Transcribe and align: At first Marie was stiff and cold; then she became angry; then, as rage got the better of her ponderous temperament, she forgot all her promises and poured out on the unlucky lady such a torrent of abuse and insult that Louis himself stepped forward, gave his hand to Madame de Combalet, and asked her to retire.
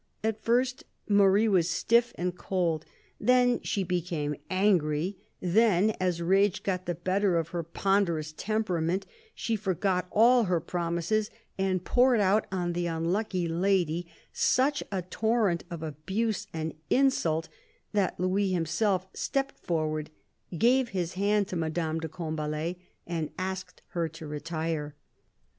At 0.23 0.41
first 0.41 0.83
Marie 1.07 1.47
was 1.47 1.69
stiff 1.69 2.11
and 2.15 2.35
cold; 2.35 2.85
then 3.19 3.61
she 3.61 3.83
became 3.83 4.35
angry; 4.49 5.15
then, 5.39 5.91
as 5.99 6.23
rage 6.23 6.63
got 6.63 6.87
the 6.87 6.95
better 6.95 7.37
of 7.37 7.49
her 7.49 7.61
ponderous 7.61 8.33
temperament, 8.35 9.05
she 9.35 9.55
forgot 9.55 10.07
all 10.11 10.45
her 10.45 10.59
promises 10.59 11.29
and 11.59 11.85
poured 11.85 12.19
out 12.19 12.47
on 12.51 12.73
the 12.73 12.87
unlucky 12.87 13.47
lady 13.47 14.07
such 14.33 14.81
a 14.91 15.03
torrent 15.03 15.65
of 15.69 15.83
abuse 15.83 16.47
and 16.51 16.73
insult 16.89 17.47
that 17.93 18.19
Louis 18.19 18.51
himself 18.51 19.05
stepped 19.13 19.59
forward, 19.59 20.09
gave 20.57 20.89
his 20.89 21.13
hand 21.13 21.47
to 21.49 21.55
Madame 21.55 21.99
de 21.99 22.09
Combalet, 22.09 22.77
and 23.05 23.29
asked 23.37 23.83
her 23.89 24.09
to 24.09 24.25
retire. 24.25 24.95